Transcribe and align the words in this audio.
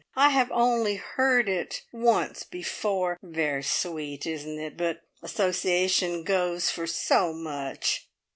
I 0.15 0.29
have 0.29 0.49
only 0.51 0.95
heard 0.95 1.47
it 1.47 1.83
once 1.91 2.41
before. 2.41 3.19
Very 3.21 3.61
sweet, 3.61 4.25
isn't 4.25 4.57
it, 4.59 4.75
but 4.75 5.03
association 5.21 6.23
goes 6.23 6.71
for 6.71 6.87
so 6.87 7.33
much!" 7.33 8.09